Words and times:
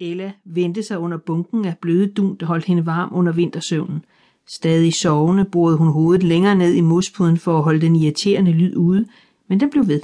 Ella 0.00 0.32
vendte 0.44 0.82
sig 0.82 0.98
under 0.98 1.16
bunken 1.16 1.64
af 1.64 1.78
bløde 1.78 2.06
dun, 2.06 2.36
der 2.40 2.46
holdt 2.46 2.64
hende 2.64 2.86
varm 2.86 3.10
under 3.12 3.32
vintersøvnen. 3.32 4.04
Stadig 4.46 4.94
sovende 4.94 5.44
borede 5.44 5.76
hun 5.76 5.88
hovedet 5.88 6.22
længere 6.22 6.54
ned 6.54 6.74
i 6.74 6.80
mospuden 6.80 7.36
for 7.36 7.58
at 7.58 7.64
holde 7.64 7.80
den 7.80 7.96
irriterende 7.96 8.52
lyd 8.52 8.76
ude, 8.76 9.06
men 9.48 9.60
den 9.60 9.70
blev 9.70 9.88
ved. 9.88 10.00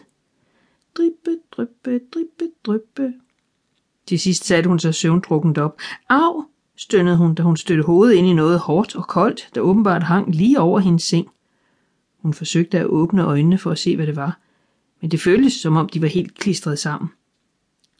Drippe, 0.96 1.38
dryppe, 1.52 2.00
drippe, 2.14 2.50
dryppe. 2.64 3.12
Til 4.06 4.20
sidst 4.20 4.44
satte 4.44 4.68
hun 4.68 4.78
sig 4.78 4.94
søvndrukkent 4.94 5.58
op. 5.58 5.80
Au, 6.08 6.44
stønnede 6.76 7.16
hun, 7.16 7.34
da 7.34 7.42
hun 7.42 7.56
støttede 7.56 7.86
hovedet 7.86 8.14
ind 8.14 8.26
i 8.26 8.32
noget 8.32 8.58
hårdt 8.58 8.96
og 8.96 9.06
koldt, 9.06 9.50
der 9.54 9.60
åbenbart 9.60 10.02
hang 10.02 10.34
lige 10.34 10.60
over 10.60 10.80
hendes 10.80 11.02
seng. 11.02 11.28
Hun 12.18 12.34
forsøgte 12.34 12.78
at 12.78 12.86
åbne 12.86 13.24
øjnene 13.24 13.58
for 13.58 13.70
at 13.70 13.78
se, 13.78 13.96
hvad 13.96 14.06
det 14.06 14.16
var, 14.16 14.40
men 15.00 15.10
det 15.10 15.20
føltes, 15.20 15.52
som 15.52 15.76
om 15.76 15.88
de 15.88 16.02
var 16.02 16.08
helt 16.08 16.34
klistret 16.34 16.78
sammen. 16.78 17.10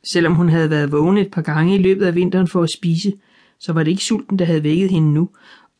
Selvom 0.04 0.34
hun 0.34 0.48
havde 0.48 0.70
været 0.70 0.92
vågen 0.92 1.16
et 1.16 1.30
par 1.30 1.42
gange 1.42 1.74
i 1.74 1.78
løbet 1.78 2.06
af 2.06 2.14
vinteren 2.14 2.48
for 2.48 2.62
at 2.62 2.70
spise, 2.70 3.12
så 3.58 3.72
var 3.72 3.82
det 3.82 3.90
ikke 3.90 4.04
sulten, 4.04 4.38
der 4.38 4.44
havde 4.44 4.62
vækket 4.62 4.90
hende 4.90 5.12
nu, 5.12 5.28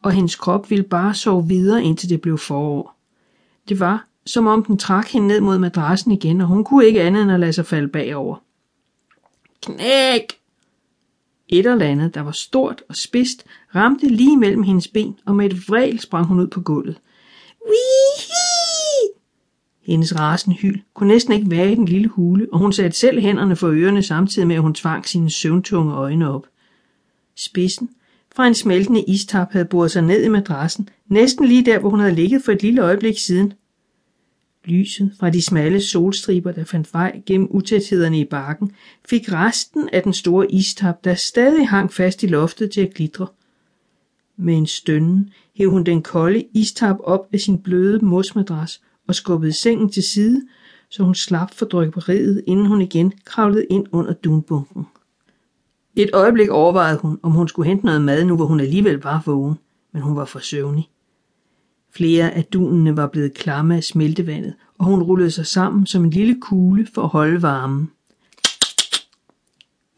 og 0.03 0.13
hendes 0.13 0.37
krop 0.37 0.71
ville 0.71 0.85
bare 0.85 1.15
sove 1.15 1.49
videre, 1.49 1.85
indtil 1.85 2.09
det 2.09 2.21
blev 2.21 2.39
forår. 2.39 2.97
Det 3.69 3.81
var, 3.81 4.07
som 4.27 4.47
om 4.47 4.65
den 4.65 4.79
trak 4.79 5.09
hende 5.09 5.29
ned 5.29 5.41
mod 5.41 5.59
madrassen 5.59 6.13
igen, 6.13 6.41
og 6.41 6.47
hun 6.47 6.65
kunne 6.65 6.87
ikke 6.87 7.03
andet 7.03 7.23
end 7.23 7.33
at 7.33 7.41
lade 7.41 7.53
sig 7.53 7.67
falde 7.67 7.89
bagover. 7.89 8.37
Knæk! 9.63 10.41
Et 11.49 11.67
eller 11.67 11.87
andet, 11.87 12.15
der 12.15 12.21
var 12.21 12.33
stort 12.33 12.83
og 12.89 12.97
spidst, 12.97 13.45
ramte 13.75 14.09
lige 14.09 14.37
mellem 14.37 14.63
hendes 14.63 14.89
ben, 14.89 15.19
og 15.27 15.37
med 15.37 15.47
et 15.47 15.69
vrel 15.69 16.01
sprang 16.01 16.27
hun 16.27 16.41
ud 16.41 16.47
på 16.47 16.61
gulvet. 16.61 17.01
Wee! 17.67 18.30
Hendes 19.83 20.19
rasen 20.21 20.53
hyl 20.53 20.81
kunne 20.95 21.09
næsten 21.09 21.33
ikke 21.33 21.51
være 21.51 21.73
i 21.73 21.75
den 21.75 21.87
lille 21.87 22.09
hule, 22.09 22.47
og 22.53 22.59
hun 22.59 22.73
satte 22.73 22.99
selv 22.99 23.21
hænderne 23.21 23.57
for 23.57 23.69
ørerne 23.69 24.03
samtidig 24.03 24.49
med, 24.49 24.57
at 24.57 24.63
hun 24.63 24.75
tvang 24.75 25.09
sine 25.09 25.31
søvntunge 25.31 25.95
øjne 25.95 26.31
op. 26.31 26.47
Spidsen 27.37 27.91
fra 28.35 28.47
en 28.47 28.55
smeltende 28.55 29.03
istap 29.03 29.53
havde 29.53 29.65
boret 29.65 29.91
sig 29.91 30.03
ned 30.03 30.25
i 30.25 30.29
madrassen, 30.29 30.89
næsten 31.09 31.47
lige 31.47 31.65
der, 31.65 31.79
hvor 31.79 31.91
hun 31.91 32.01
havde 32.01 32.15
ligget 32.15 32.43
for 32.45 32.53
et 32.53 32.63
lille 32.63 32.83
øjeblik 32.83 33.19
siden. 33.19 33.53
Lyset 34.65 35.13
fra 35.21 35.31
de 35.31 35.43
smalle 35.43 35.81
solstriber, 35.81 36.53
der 36.53 36.65
fandt 36.65 36.95
vej 36.95 37.23
gennem 37.27 37.49
utæthederne 37.51 38.21
i 38.21 38.25
bakken, 38.25 38.73
fik 39.09 39.33
resten 39.33 39.89
af 39.93 40.03
den 40.03 40.13
store 40.13 40.53
istap, 40.53 41.05
der 41.05 41.15
stadig 41.15 41.69
hang 41.69 41.93
fast 41.93 42.23
i 42.23 42.27
loftet 42.27 42.71
til 42.71 42.81
at 42.81 42.95
glitre. 42.95 43.27
Med 44.37 44.55
en 44.55 44.67
stønnen 44.67 45.31
hæv 45.55 45.71
hun 45.71 45.85
den 45.85 46.03
kolde 46.03 46.45
istap 46.55 46.97
op 47.05 47.29
af 47.33 47.41
sin 47.41 47.59
bløde 47.59 48.05
mosmadras 48.05 48.81
og 49.11 49.15
skubbede 49.15 49.53
sengen 49.53 49.91
til 49.91 50.03
side, 50.03 50.43
så 50.89 51.03
hun 51.03 51.15
slap 51.15 51.55
for 51.55 51.67
drøberiet, 51.67 52.45
inden 52.47 52.67
hun 52.67 52.81
igen 52.81 53.13
kravlede 53.25 53.67
ind 53.71 53.87
under 53.93 54.13
dunbunken. 54.13 54.87
Et 55.97 56.11
øjeblik 56.13 56.49
overvejede 56.49 56.99
hun, 56.99 57.21
om 57.23 57.33
hun 57.33 57.49
skulle 57.49 57.69
hente 57.69 57.87
noget 57.87 58.03
mad 58.03 58.25
nu, 58.25 58.37
hvor 58.37 58.45
hun 58.45 58.61
alligevel 58.61 59.03
var 59.03 59.23
vågen, 59.27 59.59
men 59.93 60.03
hun 60.03 60.17
var 60.17 60.25
for 60.25 60.39
søvnig. 60.39 60.89
Flere 61.95 62.31
af 62.31 62.45
dunene 62.45 62.97
var 62.97 63.07
blevet 63.07 63.35
klamme 63.35 63.77
af 63.77 63.85
smeltevandet, 63.85 64.55
og 64.79 64.85
hun 64.85 65.03
rullede 65.03 65.31
sig 65.31 65.47
sammen 65.47 65.87
som 65.87 66.05
en 66.05 66.11
lille 66.11 66.41
kugle 66.41 66.87
for 66.95 67.03
at 67.03 67.09
holde 67.09 67.43
varmen. 67.43 67.91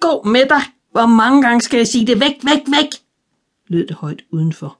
Gå 0.00 0.22
med 0.22 0.48
dig! 0.48 0.62
Hvor 0.90 1.06
mange 1.06 1.42
gange 1.42 1.60
skal 1.60 1.76
jeg 1.76 1.86
sige 1.86 2.06
det? 2.06 2.20
Væk, 2.20 2.34
væk, 2.44 2.60
væk! 2.66 2.88
lød 3.66 3.86
det 3.86 3.96
højt 3.96 4.24
udenfor. 4.30 4.78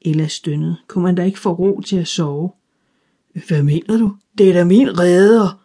Ella 0.00 0.26
stønnede. 0.26 0.76
Kunne 0.88 1.04
man 1.04 1.14
da 1.14 1.24
ikke 1.24 1.40
få 1.40 1.52
ro 1.52 1.80
til 1.80 1.96
at 1.96 2.08
sove? 2.08 2.50
Hvad 3.34 3.62
mener 3.62 3.98
du? 3.98 4.16
Det 4.38 4.48
er 4.48 4.52
da 4.52 4.64
min 4.64 4.98
redder. 4.98 5.60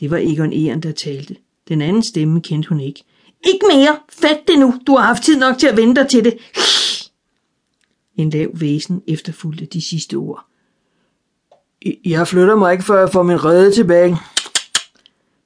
Det 0.00 0.10
var 0.10 0.16
Egon 0.16 0.52
Eren, 0.52 0.82
der 0.82 0.92
talte. 0.92 1.36
Den 1.68 1.82
anden 1.82 2.02
stemme 2.02 2.40
kendte 2.40 2.68
hun 2.68 2.80
ikke. 2.80 3.04
Ikke 3.46 3.66
mere! 3.72 3.98
Fat 4.08 4.38
det 4.48 4.58
nu! 4.58 4.74
Du 4.86 4.96
har 4.96 5.06
haft 5.06 5.22
tid 5.22 5.38
nok 5.38 5.58
til 5.58 5.66
at 5.66 5.76
vente 5.76 6.06
til 6.06 6.24
det. 6.24 6.38
En 8.16 8.30
lav 8.30 8.50
væsen 8.54 9.02
efterfulgte 9.06 9.66
de 9.66 9.82
sidste 9.82 10.14
ord. 10.14 10.46
Jeg 12.04 12.28
flytter 12.28 12.56
mig 12.56 12.72
ikke, 12.72 12.84
før 12.84 12.98
jeg 12.98 13.10
får 13.12 13.22
min 13.22 13.44
redde 13.44 13.72
tilbage. 13.72 14.16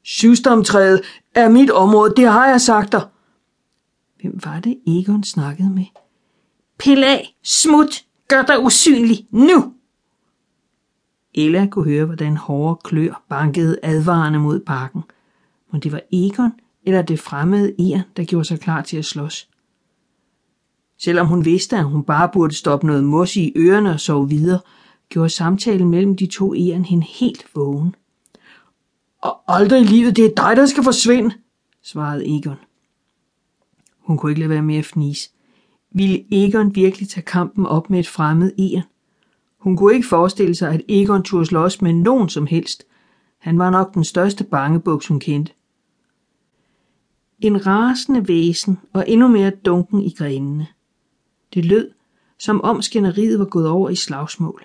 Syvstomtræet 0.03 1.03
er 1.35 1.49
mit 1.49 1.71
område, 1.71 2.15
det 2.17 2.29
har 2.29 2.49
jeg 2.49 2.61
sagt 2.61 2.93
dig. 2.93 3.07
Hvem 4.21 4.41
var 4.45 4.61
det, 4.61 4.79
Egon 4.87 5.25
snakkede 5.25 5.71
med? 5.71 5.85
Pil 6.79 7.05
af, 7.05 7.37
smut, 7.43 8.05
gør 8.29 8.43
dig 8.43 8.61
usynlig, 8.61 9.27
nu! 9.31 9.73
Ella 11.35 11.67
kunne 11.67 11.85
høre, 11.85 12.05
hvordan 12.05 12.37
hårde 12.37 12.81
klør 12.85 13.23
bankede 13.29 13.79
advarende 13.83 14.39
mod 14.39 14.61
parken. 14.61 15.03
Men 15.73 15.81
det 15.81 15.93
var 15.93 16.01
Egon 16.13 16.53
eller 16.85 17.03
det 17.03 17.21
fremmede 17.21 17.93
er, 17.95 18.03
der 18.17 18.25
gjorde 18.25 18.45
sig 18.45 18.61
klar 18.61 18.83
til 18.83 18.97
at 18.97 19.05
slås. 19.05 19.49
Selvom 20.99 21.27
hun 21.27 21.45
vidste, 21.45 21.77
at 21.77 21.85
hun 21.85 22.05
bare 22.05 22.31
burde 22.33 22.55
stoppe 22.55 22.87
noget 22.87 23.05
mos 23.05 23.37
i 23.37 23.53
ørerne 23.57 23.91
og 23.91 24.01
sove 24.01 24.29
videre, 24.29 24.61
gjorde 25.09 25.31
samtalen 25.31 25.89
mellem 25.89 26.17
de 26.17 26.27
to 26.27 26.55
eren 26.55 26.85
hende 26.85 27.07
helt 27.07 27.47
vågen. 27.55 27.95
Og 29.23 29.41
aldrig 29.49 29.81
i 29.81 29.85
livet, 29.85 30.17
det 30.17 30.25
er 30.25 30.35
dig, 30.37 30.57
der 30.57 30.67
skal 30.67 30.85
forsvinde, 30.85 31.35
svarede 31.83 32.39
Egon. 32.39 32.57
Hun 33.99 34.19
kunne 34.19 34.33
ikke 34.33 34.41
lade 34.41 34.51
være 34.51 34.63
med 34.63 34.77
at 34.77 34.85
fnise. 34.85 35.31
Ville 35.91 36.25
Egon 36.31 36.75
virkelig 36.75 37.09
tage 37.09 37.25
kampen 37.25 37.67
op 37.67 37.91
med 37.91 38.01
et 38.01 38.09
fremmed 38.09 38.53
eren? 38.59 38.85
Hun 39.63 39.77
kunne 39.77 39.95
ikke 39.95 40.09
forestille 40.09 40.55
sig, 40.55 40.71
at 40.73 40.83
Egon 40.89 41.23
turde 41.23 41.47
slås 41.47 41.83
med 41.83 41.93
nogen 41.93 42.29
som 42.29 42.47
helst. 42.47 42.85
Han 43.39 43.59
var 43.59 43.71
nok 43.71 43.95
den 43.95 44.05
største 44.05 44.45
bangebuks, 44.45 45.07
hun 45.07 45.21
kendte. 45.21 45.53
En 47.41 47.67
rasende 47.67 48.29
væsen 48.29 48.79
og 48.93 49.05
endnu 49.09 49.29
mere 49.29 49.51
dunken 49.51 50.03
i 50.03 50.15
grenene. 50.19 50.67
Det 51.55 51.65
lød, 51.65 51.91
som 52.39 52.61
om 52.61 52.83
skænderiet 52.83 53.39
var 53.39 53.45
gået 53.45 53.69
over 53.69 53.91
i 53.91 53.95
slagsmål. 53.95 54.65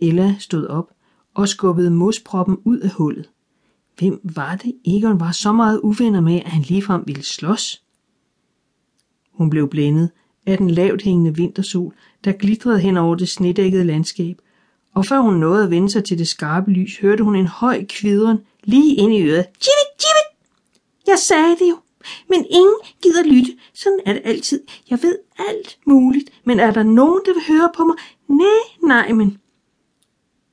Ella 0.00 0.36
stod 0.38 0.66
op 0.66 0.90
og 1.34 1.48
skubbede 1.48 1.90
mosproppen 1.90 2.58
ud 2.64 2.78
af 2.78 2.90
hullet. 2.90 3.30
Hvem 3.98 4.20
var 4.22 4.56
det, 4.56 4.74
Egon 4.84 5.20
var 5.20 5.32
så 5.32 5.52
meget 5.52 5.80
uvenner 5.80 6.20
med, 6.20 6.36
at 6.36 6.50
han 6.50 6.62
ligefrem 6.62 7.02
ville 7.06 7.22
slås? 7.22 7.82
Hun 9.32 9.50
blev 9.50 9.68
blændet 9.68 10.10
af 10.46 10.58
den 10.58 10.70
lavt 10.70 11.02
hængende 11.02 11.36
vintersol, 11.36 11.94
der 12.24 12.32
glitrede 12.32 12.80
hen 12.80 12.96
over 12.96 13.14
det 13.14 13.28
snedækkede 13.28 13.84
landskab, 13.84 14.36
og 14.94 15.06
før 15.06 15.18
hun 15.18 15.34
nåede 15.34 15.64
at 15.64 15.70
vende 15.70 15.90
sig 15.90 16.04
til 16.04 16.18
det 16.18 16.28
skarpe 16.28 16.70
lys, 16.70 16.98
hørte 16.98 17.24
hun 17.24 17.36
en 17.36 17.46
høj 17.46 17.84
kvidren 17.88 18.38
lige 18.64 18.94
ind 18.94 19.14
i 19.14 19.22
øret. 19.22 19.46
Jimmy, 19.46 19.86
Jimmy! 20.02 20.38
Jeg 21.06 21.18
sagde 21.18 21.56
det 21.58 21.70
jo, 21.70 21.76
men 22.28 22.46
ingen 22.50 22.76
gider 23.02 23.22
lytte. 23.24 23.52
Sådan 23.74 24.00
er 24.06 24.12
det 24.12 24.22
altid. 24.24 24.60
Jeg 24.90 24.98
ved 25.02 25.18
alt 25.38 25.78
muligt, 25.86 26.30
men 26.44 26.60
er 26.60 26.70
der 26.70 26.82
nogen, 26.82 27.20
der 27.26 27.32
vil 27.32 27.56
høre 27.56 27.70
på 27.76 27.84
mig? 27.84 27.96
Nej, 28.28 28.88
nej, 28.88 29.12
men... 29.12 29.38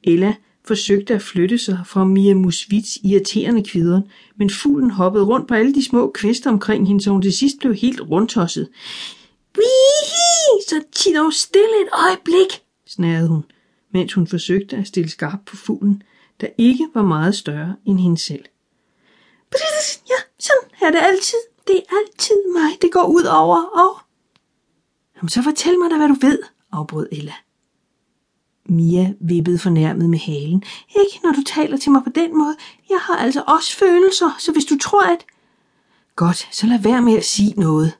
Ella 0.03 0.33
forsøgte 0.67 1.13
at 1.13 1.21
flytte 1.21 1.57
sig 1.57 1.79
fra 1.85 2.03
Mia 2.03 2.33
Musvits 2.33 2.97
irriterende 3.03 3.63
kvideren, 3.63 4.03
men 4.37 4.49
fuglen 4.49 4.91
hoppede 4.91 5.25
rundt 5.25 5.47
på 5.47 5.53
alle 5.53 5.73
de 5.73 5.85
små 5.85 6.11
kvister 6.13 6.49
omkring 6.49 6.87
hende, 6.87 7.03
så 7.03 7.11
hun 7.11 7.21
til 7.21 7.33
sidst 7.33 7.59
blev 7.59 7.75
helt 7.75 8.01
rundtosset. 8.01 8.69
Wihi, 10.73 10.83
så 10.93 11.11
dog 11.15 11.33
stille 11.33 11.81
et 11.81 11.89
øjeblik, 11.93 12.63
snærede 12.87 13.27
hun, 13.27 13.43
mens 13.93 14.13
hun 14.13 14.27
forsøgte 14.27 14.77
at 14.77 14.87
stille 14.87 15.09
skarp 15.09 15.39
på 15.45 15.55
fuglen, 15.55 16.03
der 16.41 16.47
ikke 16.57 16.87
var 16.93 17.03
meget 17.03 17.35
større 17.35 17.75
end 17.85 17.99
hende 17.99 18.17
selv. 18.17 18.45
Ja, 20.09 20.15
sådan 20.39 20.87
er 20.87 20.91
det 20.91 20.99
altid. 20.99 21.37
Det 21.67 21.75
er 21.75 21.95
altid 21.99 22.35
mig, 22.55 22.81
det 22.81 22.91
går 22.91 23.07
ud 23.07 23.23
over. 23.23 23.61
Og... 23.61 23.99
Jamen, 25.15 25.29
så 25.29 25.41
fortæl 25.41 25.79
mig 25.79 25.91
da, 25.91 25.97
hvad 25.97 26.07
du 26.07 26.15
ved, 26.21 26.39
afbrød 26.71 27.07
Ella. 27.11 27.33
Mia 28.65 29.13
vippede 29.21 29.59
fornærmet 29.59 30.09
med 30.09 30.19
halen. 30.19 30.63
Ikke 30.89 31.19
når 31.23 31.31
du 31.31 31.43
taler 31.45 31.77
til 31.77 31.91
mig 31.91 32.03
på 32.03 32.09
den 32.15 32.37
måde. 32.37 32.55
Jeg 32.89 32.99
har 33.01 33.15
altså 33.15 33.43
også 33.47 33.77
følelser, 33.77 34.35
så 34.39 34.51
hvis 34.51 34.65
du 34.65 34.77
tror, 34.77 35.03
at... 35.03 35.25
Godt, 36.15 36.47
så 36.51 36.67
lad 36.67 36.79
være 36.79 37.01
med 37.01 37.13
at 37.17 37.25
sige 37.25 37.53
noget. 37.57 37.93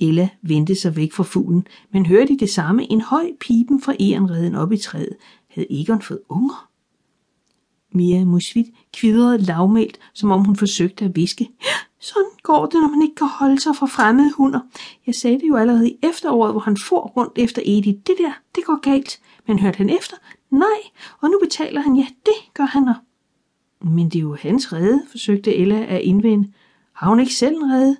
Ella 0.00 0.28
vendte 0.42 0.74
sig 0.74 0.96
væk 0.96 1.12
fra 1.12 1.22
fuglen, 1.22 1.66
men 1.92 2.06
hørte 2.06 2.32
i 2.32 2.36
det 2.36 2.50
samme 2.50 2.92
en 2.92 3.00
høj 3.00 3.30
pipen 3.40 3.82
fra 3.82 3.94
erenreden 4.00 4.54
op 4.54 4.72
i 4.72 4.76
træet. 4.76 5.16
Havde 5.48 5.80
Egon 5.80 6.02
fået 6.02 6.20
unger? 6.28 6.70
Mia 7.92 8.24
Musvit 8.24 8.66
kvidrede 8.92 9.38
lavmælt, 9.38 9.98
som 10.14 10.30
om 10.30 10.44
hun 10.44 10.56
forsøgte 10.56 11.04
at 11.04 11.16
viske. 11.16 11.50
Sådan 11.98 12.30
går 12.42 12.66
det, 12.66 12.80
når 12.80 12.88
man 12.88 13.02
ikke 13.02 13.14
kan 13.14 13.26
holde 13.26 13.60
sig 13.60 13.76
fra 13.76 13.86
fremmede 13.86 14.32
hunder. 14.32 14.60
Jeg 15.06 15.14
sagde 15.14 15.40
det 15.40 15.48
jo 15.48 15.56
allerede 15.56 15.90
i 15.90 15.98
efteråret, 16.02 16.52
hvor 16.52 16.60
han 16.60 16.76
for 16.76 17.00
rundt 17.00 17.38
efter 17.38 17.62
Edith. 17.64 17.98
Det 18.06 18.14
der, 18.18 18.32
det 18.54 18.64
går 18.64 18.80
galt. 18.80 19.20
Men 19.46 19.58
hørte 19.58 19.76
han 19.76 19.90
efter? 19.90 20.16
Nej, 20.50 20.80
og 21.20 21.30
nu 21.30 21.38
betaler 21.42 21.80
han. 21.80 21.96
Ja, 21.96 22.06
det 22.26 22.54
gør 22.54 22.64
han. 22.64 22.88
Og... 22.88 22.94
Men 23.80 24.08
det 24.08 24.16
er 24.18 24.22
jo 24.22 24.36
hans 24.40 24.72
redde, 24.72 25.02
forsøgte 25.10 25.56
Ella 25.56 25.84
at 25.84 26.00
indvende. 26.00 26.52
Har 26.92 27.08
hun 27.08 27.20
ikke 27.20 27.34
selv 27.34 27.56
en 27.56 27.72
redde? 27.72 27.96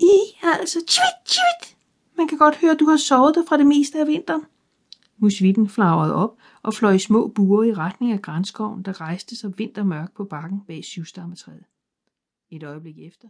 I 0.00 0.36
altså, 0.42 0.78
tvit, 0.78 1.18
tvit. 1.24 1.76
Man 2.16 2.28
kan 2.28 2.38
godt 2.38 2.56
høre, 2.56 2.70
at 2.70 2.80
du 2.80 2.84
har 2.84 2.96
sovet 2.96 3.34
dig 3.34 3.44
fra 3.48 3.56
det 3.56 3.66
meste 3.66 4.00
af 4.00 4.06
vinteren. 4.06 4.42
Musvitten 5.18 5.68
flagrede 5.68 6.14
op 6.14 6.38
og 6.62 6.74
fløj 6.74 6.92
i 6.92 6.98
små 6.98 7.28
buer 7.28 7.62
i 7.62 7.74
retning 7.74 8.12
af 8.12 8.22
grænskoven, 8.22 8.82
der 8.82 9.00
rejste 9.00 9.36
sig 9.36 9.58
vintermørk 9.58 10.12
på 10.16 10.24
bakken 10.24 10.60
bag 10.66 10.84
syvstammetræet. 10.84 11.64
Et 12.50 12.62
øjeblik 12.62 12.98
efter 12.98 13.28